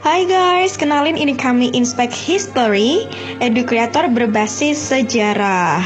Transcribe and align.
Hai 0.00 0.24
guys, 0.24 0.80
kenalin 0.80 1.20
ini 1.20 1.36
kami 1.36 1.76
Inspect 1.76 2.16
History, 2.16 3.04
edu 3.36 3.68
kreator 3.68 4.08
berbasis 4.08 4.80
sejarah. 4.80 5.84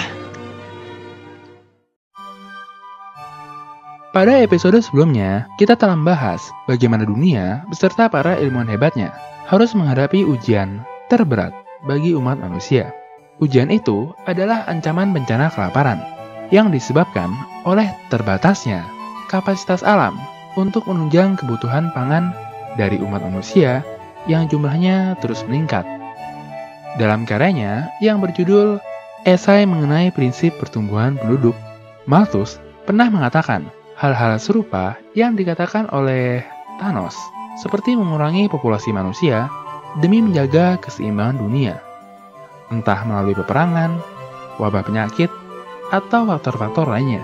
Pada 4.14 4.38
episode 4.38 4.78
sebelumnya, 4.78 5.50
kita 5.58 5.74
telah 5.74 5.98
membahas 5.98 6.46
bagaimana 6.70 7.02
dunia 7.02 7.66
beserta 7.66 8.06
para 8.06 8.38
ilmuwan 8.38 8.70
hebatnya 8.70 9.10
harus 9.50 9.74
menghadapi 9.74 10.22
ujian 10.22 10.86
terberat 11.10 11.50
bagi 11.82 12.14
umat 12.14 12.38
manusia. 12.38 12.94
Ujian 13.42 13.74
itu 13.74 14.14
adalah 14.30 14.62
ancaman 14.70 15.10
bencana 15.10 15.50
kelaparan 15.50 15.98
yang 16.54 16.70
disebabkan 16.70 17.34
oleh 17.66 17.90
terbatasnya 18.14 18.86
kapasitas 19.26 19.82
alam 19.82 20.14
untuk 20.54 20.86
menunjang 20.86 21.34
kebutuhan 21.34 21.90
pangan 21.90 22.30
dari 22.78 23.02
umat 23.02 23.26
manusia 23.26 23.82
yang 24.30 24.48
jumlahnya 24.48 25.18
terus 25.20 25.44
meningkat. 25.48 25.84
Dalam 26.96 27.26
karyanya 27.26 27.90
yang 27.98 28.22
berjudul 28.22 28.78
Esai 29.24 29.64
mengenai 29.64 30.12
prinsip 30.12 30.52
pertumbuhan 30.60 31.16
penduduk, 31.16 31.56
Malthus 32.04 32.60
pernah 32.84 33.08
mengatakan 33.08 33.72
hal-hal 33.96 34.36
serupa 34.36 35.00
yang 35.16 35.32
dikatakan 35.32 35.88
oleh 35.88 36.44
Thanos, 36.76 37.16
seperti 37.56 37.96
mengurangi 37.96 38.52
populasi 38.52 38.92
manusia 38.92 39.48
demi 40.02 40.20
menjaga 40.20 40.76
keseimbangan 40.82 41.40
dunia, 41.40 41.80
entah 42.68 43.00
melalui 43.06 43.32
peperangan, 43.32 43.96
wabah 44.60 44.84
penyakit, 44.84 45.32
atau 45.88 46.26
faktor-faktor 46.28 46.84
lainnya. 46.90 47.22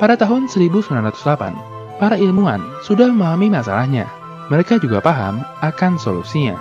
Pada 0.00 0.16
tahun 0.16 0.48
1908, 0.48 2.00
para 2.00 2.16
ilmuwan 2.16 2.60
sudah 2.84 3.08
memahami 3.12 3.52
masalahnya. 3.52 4.08
Mereka 4.48 4.78
juga 4.78 5.02
paham 5.02 5.42
akan 5.62 5.98
solusinya. 5.98 6.54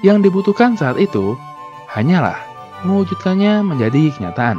Yang 0.00 0.30
dibutuhkan 0.30 0.74
saat 0.74 0.96
itu 0.96 1.36
hanyalah 1.92 2.36
mewujudkannya 2.88 3.60
menjadi 3.62 4.10
kenyataan. 4.16 4.58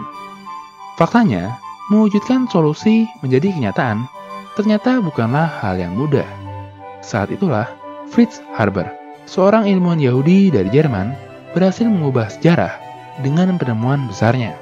Faktanya, 0.96 1.58
Mewujudkan 1.92 2.48
solusi 2.48 3.04
menjadi 3.20 3.52
kenyataan 3.52 4.08
ternyata 4.56 5.04
bukanlah 5.04 5.44
hal 5.60 5.76
yang 5.76 5.92
mudah. 6.00 6.24
Saat 7.04 7.36
itulah 7.36 7.68
Fritz 8.08 8.40
Haber, 8.56 8.88
seorang 9.28 9.68
ilmuwan 9.68 10.00
Yahudi 10.00 10.48
dari 10.56 10.72
Jerman, 10.72 11.12
berhasil 11.52 11.84
mengubah 11.84 12.32
sejarah 12.32 12.80
dengan 13.20 13.60
penemuan 13.60 14.08
besarnya, 14.08 14.56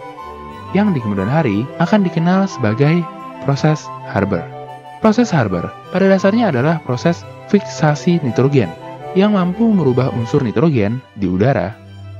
yang 0.73 0.89
di 0.89 0.97
kemudian 1.05 1.29
hari 1.29 1.69
akan 1.77 2.01
dikenal 2.01 2.49
sebagai 2.49 3.05
proses 3.45 3.85
Haber. 4.09 4.58
Proses 4.99 5.31
Haber 5.31 5.71
pada 5.95 6.11
dasarnya 6.11 6.51
adalah 6.51 6.83
proses 6.83 7.23
fiksasi 7.47 8.19
nitrogen 8.19 8.67
yang 9.15 9.33
mampu 9.33 9.63
merubah 9.71 10.11
unsur 10.11 10.43
nitrogen 10.43 10.99
di 11.15 11.25
udara 11.25 11.73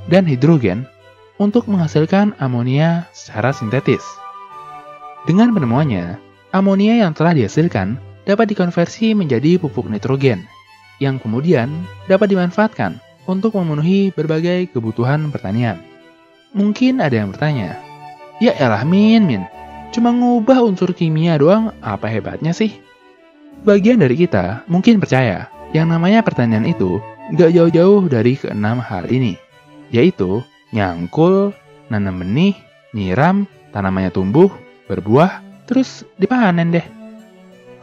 dan 0.08 0.23
hidrogen 0.23 0.88
untuk 1.39 1.67
menghasilkan 1.67 2.36
amonia 2.39 3.08
secara 3.11 3.52
sintetis. 3.52 4.03
Dengan 5.27 5.52
penemuannya, 5.52 6.19
amonia 6.55 7.03
yang 7.03 7.11
telah 7.11 7.36
dihasilkan 7.36 7.99
dapat 8.23 8.55
dikonversi 8.55 9.11
menjadi 9.11 9.59
pupuk 9.59 9.91
nitrogen, 9.91 10.47
yang 11.03 11.19
kemudian 11.19 11.83
dapat 12.08 12.31
dimanfaatkan 12.31 12.99
untuk 13.27 13.59
memenuhi 13.59 14.16
berbagai 14.16 14.71
kebutuhan 14.71 15.30
pertanian. 15.36 15.83
Mungkin 16.55 17.03
ada 17.03 17.14
yang 17.14 17.36
bertanya, 17.36 17.77
Ya 18.39 18.55
elah 18.55 18.88
Min, 18.88 19.27
Min, 19.27 19.43
cuma 19.89 20.13
ngubah 20.13 20.61
unsur 20.65 20.93
kimia 20.93 21.37
doang, 21.39 21.73
apa 21.81 22.05
hebatnya 22.09 22.53
sih? 22.53 22.77
Bagian 23.65 23.99
dari 23.99 24.15
kita 24.15 24.63
mungkin 24.71 25.03
percaya, 25.03 25.51
yang 25.75 25.91
namanya 25.91 26.23
pertanian 26.23 26.63
itu 26.63 27.03
gak 27.35 27.51
jauh-jauh 27.53 28.07
dari 28.07 28.39
keenam 28.39 28.79
hal 28.79 29.05
ini, 29.11 29.35
yaitu 29.91 30.41
nyangkul, 30.71 31.51
nanam 31.91 32.21
benih, 32.21 32.55
nyiram, 32.95 33.45
tanamannya 33.75 34.14
tumbuh, 34.14 34.49
berbuah, 34.87 35.43
terus 35.67 36.08
dipanen 36.17 36.73
deh. 36.73 36.85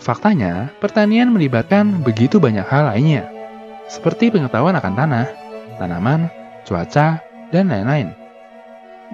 Faktanya, 0.00 0.70
pertanian 0.78 1.32
melibatkan 1.32 2.02
begitu 2.02 2.40
banyak 2.40 2.64
hal 2.66 2.90
lainnya, 2.90 3.26
seperti 3.86 4.32
pengetahuan 4.32 4.74
akan 4.76 4.94
tanah, 4.94 5.26
tanaman, 5.78 6.28
cuaca, 6.66 7.22
dan 7.54 7.70
lain-lain. 7.70 8.10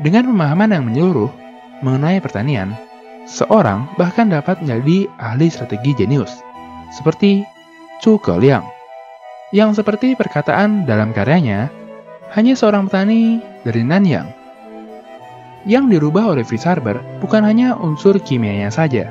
Dengan 0.01 0.33
pemahaman 0.33 0.73
yang 0.73 0.85
menyeluruh 0.89 1.42
mengenai 1.83 2.23
pertanian, 2.23 2.73
seorang 3.29 3.91
bahkan 4.01 4.31
dapat 4.31 4.63
menjadi 4.63 5.11
ahli 5.19 5.51
strategi 5.51 5.93
jenius, 5.99 6.41
seperti 6.95 7.43
Chu 8.01 8.17
Keliang, 8.23 8.65
yang 9.53 9.77
seperti 9.77 10.17
perkataan 10.17 10.89
dalam 10.89 11.13
karyanya, 11.13 11.69
hanya 12.33 12.57
seorang 12.57 12.89
petani 12.89 13.45
dari 13.67 13.85
Nanyang 13.85 14.43
yang 15.69 15.87
dirubah 15.87 16.35
oleh 16.35 16.43
Fritz 16.43 16.67
Haber 16.67 16.99
bukan 17.23 17.47
hanya 17.47 17.79
unsur 17.79 18.19
kimianya 18.19 18.71
saja. 18.71 19.07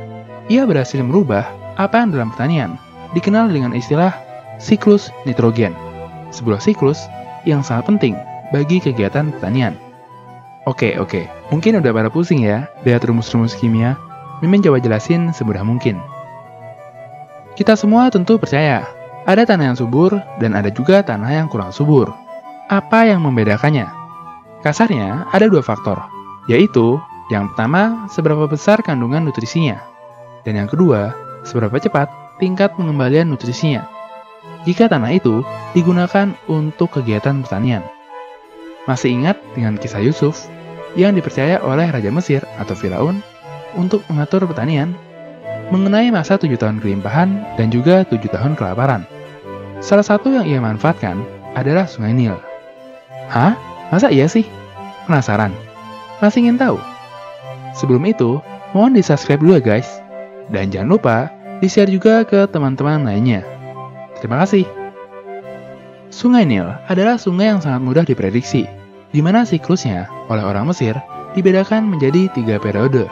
Ia 0.51 0.67
berhasil 0.67 0.99
merubah 0.99 1.47
apa 1.79 2.03
yang 2.03 2.11
dalam 2.11 2.29
pertanian 2.35 2.75
dikenal 3.15 3.47
dengan 3.51 3.71
istilah 3.71 4.11
siklus 4.59 5.07
nitrogen, 5.23 5.71
sebuah 6.35 6.59
siklus 6.59 7.07
yang 7.47 7.63
sangat 7.63 7.87
penting 7.87 8.15
bagi 8.51 8.83
kegiatan 8.83 9.31
pertanian. 9.31 9.79
Oke, 10.69 10.93
oke, 11.01 11.25
mungkin 11.49 11.81
udah 11.81 11.89
pada 11.89 12.09
pusing 12.13 12.45
ya 12.45 12.69
lihat 12.85 13.01
rumus-rumus 13.01 13.57
kimia. 13.57 13.97
Mimin 14.45 14.61
coba 14.61 14.77
jelasin 14.77 15.33
semudah 15.33 15.65
mungkin. 15.65 15.97
Kita 17.57 17.73
semua 17.73 18.13
tentu 18.13 18.37
percaya, 18.37 18.85
ada 19.25 19.41
tanah 19.45 19.73
yang 19.73 19.77
subur 19.77 20.17
dan 20.37 20.53
ada 20.53 20.69
juga 20.69 21.01
tanah 21.01 21.33
yang 21.33 21.47
kurang 21.49 21.73
subur. 21.73 22.13
Apa 22.69 23.09
yang 23.09 23.25
membedakannya? 23.25 23.89
Kasarnya, 24.61 25.29
ada 25.33 25.49
dua 25.49 25.65
faktor, 25.65 25.97
yaitu 26.45 27.01
yang 27.33 27.49
pertama, 27.49 28.05
seberapa 28.13 28.45
besar 28.45 28.85
kandungan 28.85 29.25
nutrisinya, 29.25 29.81
dan 30.45 30.61
yang 30.61 30.69
kedua, 30.69 31.13
seberapa 31.41 31.77
cepat 31.81 32.09
tingkat 32.37 32.73
pengembalian 32.77 33.29
nutrisinya. 33.29 33.85
Jika 34.65 34.85
tanah 34.89 35.17
itu 35.17 35.41
digunakan 35.73 36.37
untuk 36.45 37.01
kegiatan 37.01 37.41
pertanian. 37.41 37.81
Masih 38.89 39.13
ingat 39.13 39.37
dengan 39.53 39.77
kisah 39.77 40.01
Yusuf 40.01 40.49
yang 40.97 41.15
dipercaya 41.15 41.61
oleh 41.61 41.87
Raja 41.87 42.09
Mesir 42.09 42.41
atau 42.57 42.73
Firaun 42.75 43.21
untuk 43.77 44.03
mengatur 44.11 44.43
pertanian 44.49 44.91
mengenai 45.71 46.11
masa 46.11 46.35
tujuh 46.35 46.59
tahun 46.59 46.83
kelimpahan 46.83 47.55
dan 47.55 47.71
juga 47.71 48.03
tujuh 48.03 48.27
tahun 48.27 48.59
kelaparan. 48.59 49.07
Salah 49.79 50.03
satu 50.03 50.29
yang 50.29 50.45
ia 50.45 50.59
manfaatkan 50.59 51.23
adalah 51.55 51.87
Sungai 51.87 52.11
Nil. 52.11 52.35
Hah? 53.31 53.55
Masa 53.91 54.11
iya 54.11 54.27
sih? 54.27 54.43
Penasaran? 55.07 55.51
Masih 56.19 56.43
ingin 56.47 56.59
tahu? 56.59 56.77
Sebelum 57.75 58.03
itu, 58.07 58.43
mohon 58.75 58.95
di-subscribe 58.95 59.39
dulu 59.39 59.59
ya 59.59 59.63
guys. 59.63 59.87
Dan 60.51 60.71
jangan 60.71 60.91
lupa 60.91 61.17
di-share 61.63 61.91
juga 61.91 62.27
ke 62.27 62.47
teman-teman 62.51 63.07
lainnya. 63.07 63.43
Terima 64.19 64.43
kasih. 64.43 64.80
Sungai 66.11 66.43
Nil 66.43 66.67
adalah 66.91 67.15
sungai 67.15 67.55
yang 67.55 67.63
sangat 67.63 67.79
mudah 67.79 68.03
diprediksi, 68.03 68.67
di 69.15 69.23
mana 69.23 69.47
siklusnya 69.47 70.11
oleh 70.27 70.43
orang 70.43 70.67
Mesir 70.67 70.99
dibedakan 71.39 71.87
menjadi 71.87 72.27
tiga 72.35 72.59
periode, 72.59 73.07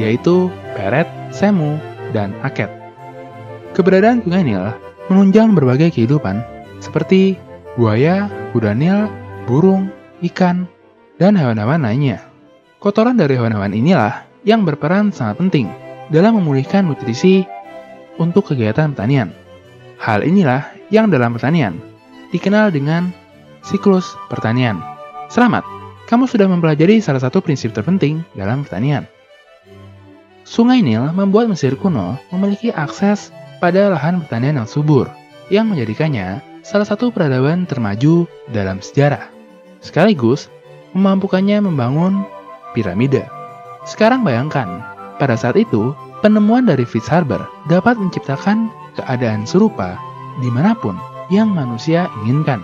yaitu 0.00 0.48
Peret, 0.72 1.04
Semu, 1.28 1.76
dan 2.16 2.32
Aket. 2.40 2.72
Keberadaan 3.76 4.24
Sungai 4.24 4.48
Nil 4.48 4.64
menunjang 5.12 5.52
berbagai 5.52 5.92
kehidupan 5.92 6.40
seperti 6.80 7.36
buaya, 7.76 8.32
kuda 8.56 8.72
Nil, 8.72 9.12
burung, 9.44 9.92
ikan, 10.24 10.64
dan 11.20 11.36
hewan-hewan 11.36 11.84
lainnya. 11.84 12.24
Kotoran 12.80 13.20
dari 13.20 13.36
hewan-hewan 13.36 13.76
inilah 13.76 14.24
yang 14.48 14.64
berperan 14.64 15.12
sangat 15.12 15.36
penting 15.36 15.68
dalam 16.08 16.40
memulihkan 16.40 16.88
nutrisi 16.88 17.44
untuk 18.16 18.56
kegiatan 18.56 18.96
pertanian. 18.96 19.36
Hal 20.00 20.24
inilah 20.24 20.72
yang 20.88 21.12
dalam 21.12 21.36
pertanian 21.36 21.91
dikenal 22.32 22.72
dengan 22.72 23.12
siklus 23.62 24.16
pertanian. 24.32 24.80
Selamat, 25.28 25.62
kamu 26.08 26.26
sudah 26.26 26.48
mempelajari 26.48 26.98
salah 26.98 27.20
satu 27.20 27.44
prinsip 27.44 27.76
terpenting 27.76 28.24
dalam 28.34 28.64
pertanian. 28.66 29.06
Sungai 30.42 30.82
Nil 30.82 31.12
membuat 31.14 31.46
Mesir 31.46 31.78
kuno 31.78 32.18
memiliki 32.34 32.74
akses 32.74 33.30
pada 33.62 33.94
lahan 33.94 34.26
pertanian 34.26 34.58
yang 34.58 34.68
subur, 34.68 35.06
yang 35.48 35.70
menjadikannya 35.70 36.42
salah 36.66 36.88
satu 36.88 37.14
peradaban 37.14 37.64
termaju 37.64 38.26
dalam 38.50 38.82
sejarah. 38.82 39.30
Sekaligus, 39.78 40.50
memampukannya 40.98 41.62
membangun 41.62 42.26
piramida. 42.74 43.30
Sekarang 43.86 44.26
bayangkan, 44.26 44.82
pada 45.16 45.38
saat 45.38 45.54
itu, 45.54 45.94
penemuan 46.20 46.66
dari 46.66 46.82
Fritz 46.82 47.06
Haber 47.06 47.42
dapat 47.70 47.98
menciptakan 47.98 48.70
keadaan 48.98 49.46
serupa 49.46 49.96
di 50.42 50.48
mana 50.50 50.72
pun 50.76 50.96
yang 51.32 51.56
manusia 51.56 52.12
inginkan. 52.22 52.60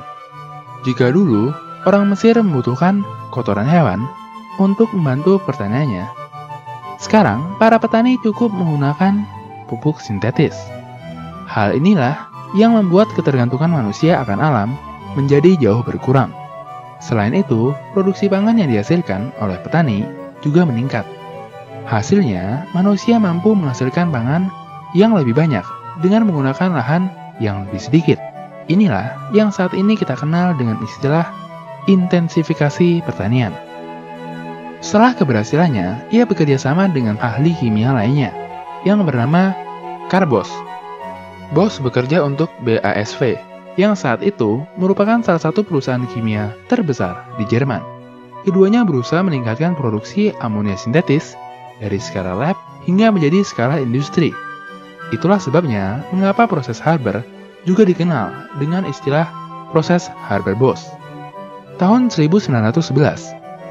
Jika 0.85 1.09
dulu, 1.09 1.51
orang 1.89 2.13
Mesir 2.13 2.37
membutuhkan 2.37 3.01
kotoran 3.33 3.65
hewan 3.65 4.05
untuk 4.61 4.93
membantu 4.93 5.41
pertaniannya, 5.41 6.05
sekarang 7.01 7.57
para 7.57 7.81
petani 7.81 8.21
cukup 8.21 8.53
menggunakan 8.53 9.25
pupuk 9.71 10.03
sintetis. 10.03 10.55
Hal 11.49 11.73
inilah 11.79 12.29
yang 12.53 12.77
membuat 12.77 13.09
ketergantungan 13.17 13.71
manusia 13.71 14.21
akan 14.21 14.39
alam 14.43 14.69
menjadi 15.17 15.57
jauh 15.57 15.81
berkurang. 15.87 16.35
Selain 16.99 17.33
itu, 17.33 17.71
produksi 17.95 18.27
pangan 18.27 18.59
yang 18.59 18.69
dihasilkan 18.69 19.31
oleh 19.39 19.57
petani 19.63 20.03
juga 20.43 20.67
meningkat. 20.67 21.07
Hasilnya, 21.87 22.69
manusia 22.75 23.17
mampu 23.23 23.55
menghasilkan 23.55 24.11
pangan 24.11 24.51
yang 24.93 25.15
lebih 25.15 25.33
banyak 25.33 25.63
dengan 26.03 26.27
menggunakan 26.27 26.75
lahan 26.75 27.09
yang 27.39 27.65
lebih 27.65 27.79
sedikit. 27.79 28.19
Inilah 28.69 29.33
yang 29.33 29.49
saat 29.49 29.73
ini 29.73 29.97
kita 29.97 30.13
kenal 30.13 30.53
dengan 30.53 30.77
istilah 30.85 31.25
intensifikasi 31.89 33.01
pertanian. 33.01 33.57
Setelah 34.85 35.17
keberhasilannya, 35.17 36.13
ia 36.13 36.29
bekerja 36.29 36.61
sama 36.61 36.87
dengan 36.87 37.17
ahli 37.19 37.57
kimia 37.57 37.97
lainnya 37.97 38.31
yang 38.85 39.03
bernama 39.03 39.57
Carbos. 40.13 40.53
Bos 41.57 41.81
bekerja 41.81 42.21
untuk 42.23 42.53
BASF 42.61 43.41
yang 43.81 43.97
saat 43.97 44.21
itu 44.21 44.61
merupakan 44.77 45.25
salah 45.25 45.41
satu 45.41 45.65
perusahaan 45.65 46.05
kimia 46.13 46.53
terbesar 46.69 47.25
di 47.41 47.49
Jerman. 47.49 47.81
Keduanya 48.45 48.85
berusaha 48.85 49.25
meningkatkan 49.25 49.75
produksi 49.75 50.37
amonia 50.45 50.77
sintetis 50.77 51.35
dari 51.81 51.97
skala 51.97 52.37
lab 52.37 52.57
hingga 52.85 53.09
menjadi 53.09 53.41
skala 53.43 53.81
industri. 53.81 54.31
Itulah 55.09 55.41
sebabnya 55.41 56.05
mengapa 56.13 56.45
proses 56.45 56.77
Haber 56.85 57.25
juga 57.69 57.85
dikenal 57.85 58.57
dengan 58.57 58.89
istilah 58.89 59.29
proses 59.77 60.09
Haber-Bosch. 60.25 60.81
Tahun 61.77 62.09
1911, 62.09 62.81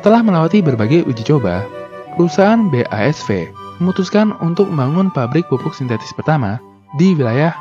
telah 0.05 0.21
melewati 0.21 0.61
berbagai 0.61 1.09
uji 1.09 1.25
coba, 1.25 1.65
perusahaan 2.13 2.69
BASF 2.69 3.49
memutuskan 3.81 4.37
untuk 4.45 4.69
membangun 4.69 5.09
pabrik 5.09 5.49
pupuk 5.49 5.73
sintetis 5.73 6.13
pertama 6.13 6.61
di 7.01 7.17
wilayah 7.17 7.51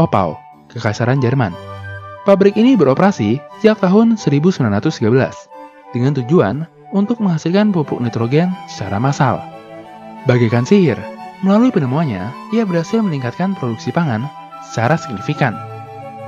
Opau, 0.00 0.40
Kekaisaran 0.72 1.20
Jerman. 1.20 1.52
Pabrik 2.24 2.56
ini 2.56 2.74
beroperasi 2.74 3.38
sejak 3.60 3.82
tahun 3.84 4.16
1913 4.16 5.04
dengan 5.92 6.12
tujuan 6.16 6.64
untuk 6.94 7.18
menghasilkan 7.20 7.70
pupuk 7.74 7.98
nitrogen 8.00 8.52
secara 8.70 8.96
massal. 8.96 9.42
Bagaikan 10.28 10.62
sihir, 10.62 10.96
melalui 11.42 11.74
penemuannya, 11.74 12.30
ia 12.54 12.62
berhasil 12.62 13.02
meningkatkan 13.02 13.58
produksi 13.58 13.90
pangan 13.90 14.28
secara 14.62 14.94
signifikan. 14.94 15.71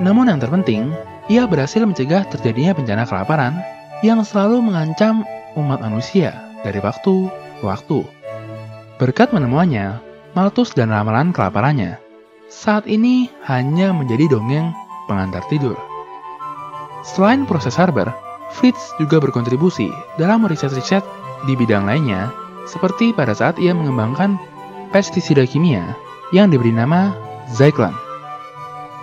Namun 0.03 0.31
yang 0.31 0.43
terpenting, 0.43 0.91
ia 1.31 1.47
berhasil 1.47 1.83
mencegah 1.83 2.27
terjadinya 2.27 2.75
bencana 2.75 3.07
kelaparan 3.07 3.59
yang 4.03 4.21
selalu 4.27 4.61
mengancam 4.61 5.23
umat 5.55 5.81
manusia 5.81 6.35
dari 6.67 6.83
waktu 6.83 7.31
ke 7.61 7.65
waktu. 7.65 8.03
Berkat 8.99 9.31
penemuannya, 9.31 10.03
Malthus 10.35 10.75
dan 10.75 10.91
ramalan 10.91 11.31
kelaparannya 11.31 12.03
saat 12.51 12.87
ini 12.87 13.31
hanya 13.47 13.91
menjadi 13.91 14.31
dongeng 14.31 14.71
pengantar 15.11 15.43
tidur. 15.51 15.79
Selain 17.03 17.45
proses 17.45 17.77
Haber, 17.77 18.09
Fritz 18.55 18.95
juga 19.03 19.19
berkontribusi 19.19 19.91
dalam 20.17 20.47
riset-riset 20.47 21.03
di 21.45 21.59
bidang 21.59 21.85
lainnya, 21.85 22.31
seperti 22.65 23.13
pada 23.13 23.35
saat 23.35 23.59
ia 23.61 23.75
mengembangkan 23.77 24.39
pestisida 24.95 25.45
kimia 25.45 25.93
yang 26.33 26.49
diberi 26.49 26.73
nama 26.73 27.13
Zyklon. 27.53 28.04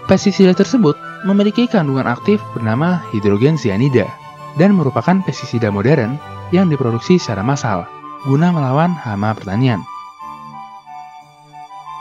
Pestisida 0.09 0.53
tersebut 0.57 0.97
memiliki 1.25 1.69
kandungan 1.69 2.09
aktif 2.09 2.41
bernama 2.57 3.01
hidrogen 3.13 3.57
cyanida 3.57 4.09
dan 4.57 4.73
merupakan 4.73 5.21
pestisida 5.21 5.69
modern 5.69 6.17
yang 6.51 6.67
diproduksi 6.67 7.21
secara 7.21 7.45
massal 7.45 7.87
guna 8.27 8.53
melawan 8.53 8.93
hama 8.93 9.33
pertanian. 9.33 9.81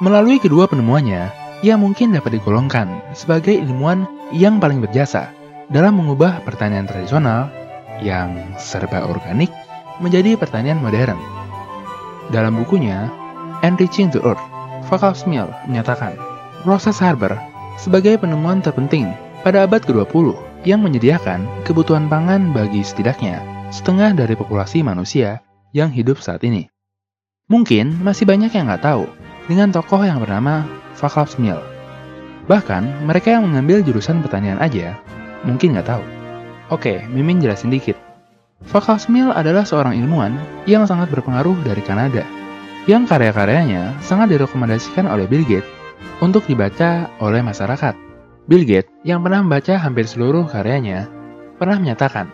Melalui 0.01 0.41
kedua 0.41 0.65
penemuannya, 0.65 1.29
ia 1.61 1.77
mungkin 1.77 2.17
dapat 2.17 2.41
digolongkan 2.41 3.13
sebagai 3.13 3.53
ilmuwan 3.53 4.09
yang 4.33 4.57
paling 4.57 4.81
berjasa 4.81 5.33
dalam 5.69 6.01
mengubah 6.01 6.41
pertanian 6.45 6.89
tradisional 6.89 7.53
yang 8.01 8.57
serba 8.57 9.05
organik 9.05 9.53
menjadi 10.01 10.41
pertanian 10.41 10.81
modern. 10.81 11.21
Dalam 12.33 12.57
bukunya, 12.57 13.13
Enriching 13.61 14.09
the 14.09 14.25
Earth, 14.25 14.41
Vakal 14.89 15.13
Smil 15.13 15.53
menyatakan, 15.69 16.17
proses 16.65 16.97
Haber 16.97 17.37
sebagai 17.81 18.21
penemuan 18.21 18.61
terpenting 18.61 19.09
pada 19.41 19.65
abad 19.65 19.81
ke-20 19.81 20.37
yang 20.69 20.85
menyediakan 20.85 21.49
kebutuhan 21.65 22.13
pangan 22.13 22.53
bagi 22.53 22.85
setidaknya 22.85 23.41
setengah 23.73 24.13
dari 24.13 24.37
populasi 24.37 24.85
manusia 24.85 25.41
yang 25.73 25.89
hidup 25.89 26.21
saat 26.21 26.45
ini. 26.45 26.69
Mungkin 27.49 28.05
masih 28.05 28.29
banyak 28.29 28.53
yang 28.53 28.69
nggak 28.69 28.85
tahu 28.85 29.09
dengan 29.49 29.73
tokoh 29.73 30.05
yang 30.05 30.21
bernama 30.21 30.69
Vaclav 31.01 31.33
Smil. 31.33 31.57
Bahkan, 32.45 33.09
mereka 33.09 33.33
yang 33.33 33.49
mengambil 33.49 33.81
jurusan 33.81 34.21
pertanian 34.21 34.61
aja 34.61 35.01
mungkin 35.49 35.73
nggak 35.73 35.89
tahu. 35.89 36.05
Oke, 36.69 37.01
Mimin 37.09 37.41
jelasin 37.41 37.73
dikit. 37.73 37.97
Vaclav 38.69 39.01
Smil 39.01 39.33
adalah 39.33 39.65
seorang 39.65 39.97
ilmuwan 39.97 40.37
yang 40.69 40.85
sangat 40.85 41.09
berpengaruh 41.09 41.57
dari 41.65 41.81
Kanada, 41.81 42.29
yang 42.85 43.09
karya-karyanya 43.09 43.97
sangat 44.05 44.37
direkomendasikan 44.37 45.09
oleh 45.09 45.25
Bill 45.25 45.49
Gates 45.49 45.80
untuk 46.21 46.45
dibaca 46.47 47.09
oleh 47.19 47.41
masyarakat. 47.41 47.95
Bill 48.51 48.67
Gates 48.67 48.91
yang 49.07 49.23
pernah 49.23 49.45
membaca 49.45 49.79
hampir 49.79 50.05
seluruh 50.09 50.49
karyanya 50.49 51.07
pernah 51.61 51.79
menyatakan, 51.79 52.33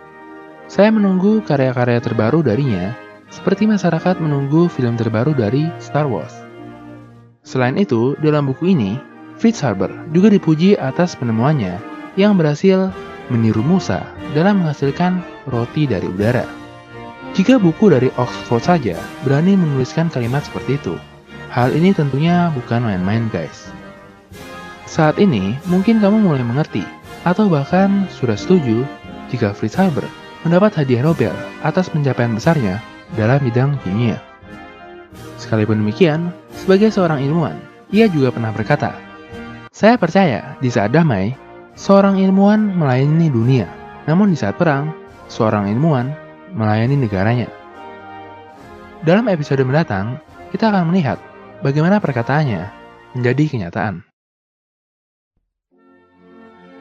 saya 0.66 0.90
menunggu 0.90 1.42
karya-karya 1.46 2.02
terbaru 2.02 2.42
darinya 2.42 2.94
seperti 3.30 3.66
masyarakat 3.66 4.18
menunggu 4.22 4.70
film 4.70 4.94
terbaru 4.94 5.34
dari 5.34 5.66
Star 5.82 6.06
Wars. 6.06 6.34
Selain 7.46 7.78
itu, 7.78 8.18
dalam 8.18 8.50
buku 8.50 8.74
ini, 8.74 8.98
Fritz 9.38 9.62
Haber 9.62 9.92
juga 10.10 10.32
dipuji 10.32 10.74
atas 10.74 11.14
penemuannya 11.14 11.78
yang 12.18 12.34
berhasil 12.34 12.90
meniru 13.28 13.62
Musa 13.62 14.02
dalam 14.32 14.62
menghasilkan 14.64 15.22
roti 15.50 15.86
dari 15.86 16.08
udara. 16.08 16.46
Jika 17.36 17.60
buku 17.60 17.92
dari 17.92 18.08
Oxford 18.16 18.64
saja 18.64 18.96
berani 19.20 19.54
menuliskan 19.60 20.08
kalimat 20.08 20.40
seperti 20.46 20.80
itu, 20.80 20.94
hal 21.56 21.72
ini 21.72 21.96
tentunya 21.96 22.52
bukan 22.52 22.84
main-main 22.84 23.32
guys. 23.32 23.72
Saat 24.84 25.16
ini, 25.16 25.56
mungkin 25.64 26.04
kamu 26.04 26.20
mulai 26.20 26.44
mengerti, 26.44 26.84
atau 27.24 27.48
bahkan 27.48 28.04
sudah 28.12 28.36
setuju 28.36 28.84
jika 29.32 29.56
Fritz 29.56 29.72
Haber 29.72 30.04
mendapat 30.44 30.76
hadiah 30.76 31.00
Nobel 31.00 31.32
atas 31.64 31.88
pencapaian 31.88 32.36
besarnya 32.36 32.84
dalam 33.16 33.40
bidang 33.40 33.80
kimia. 33.80 34.20
Sekalipun 35.40 35.80
demikian, 35.80 36.28
sebagai 36.52 36.92
seorang 36.92 37.24
ilmuwan, 37.24 37.56
ia 37.88 38.04
juga 38.04 38.30
pernah 38.30 38.52
berkata, 38.52 38.92
Saya 39.72 39.96
percaya 39.96 40.60
di 40.60 40.68
saat 40.68 40.92
damai, 40.92 41.32
seorang 41.72 42.20
ilmuwan 42.20 42.76
melayani 42.76 43.32
dunia, 43.32 43.66
namun 44.04 44.28
di 44.28 44.36
saat 44.36 44.60
perang, 44.60 44.92
seorang 45.32 45.72
ilmuwan 45.72 46.12
melayani 46.52 47.00
negaranya. 47.00 47.48
Dalam 49.04 49.28
episode 49.28 49.64
mendatang, 49.64 50.20
kita 50.52 50.72
akan 50.72 50.88
melihat 50.88 51.20
bagaimana 51.60 52.02
perkataannya 52.02 52.62
menjadi 53.16 53.44
kenyataan. 53.48 54.04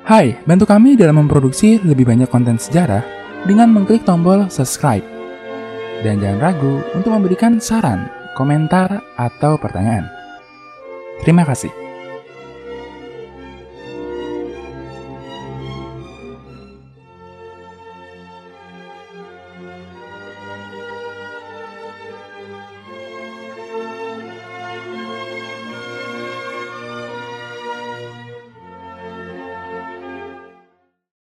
Hai, 0.06 0.38
bantu 0.46 0.70
kami 0.70 0.94
dalam 0.94 1.26
memproduksi 1.26 1.82
lebih 1.82 2.06
banyak 2.06 2.30
konten 2.30 2.62
sejarah 2.62 3.02
dengan 3.50 3.74
mengklik 3.74 4.06
tombol 4.06 4.46
subscribe. 4.54 5.06
Dan 6.06 6.22
jangan 6.22 6.40
ragu 6.44 6.84
untuk 6.94 7.10
memberikan 7.10 7.58
saran 7.58 8.06
komentar, 8.36 9.00
atau 9.16 9.56
pertanyaan. 9.56 10.06
Terima 11.24 11.48
kasih. 11.48 11.85